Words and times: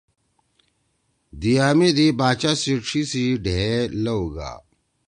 دیِا 1.41 1.67
می 1.77 1.89
دی 1.97 2.07
باچا 2.19 2.51
سی 2.61 2.73
ڇھی 2.85 3.01
ڈھئے 3.43 3.57
ئے 3.69 3.79
لؤ 4.03 4.23
گا۔ 4.35 4.51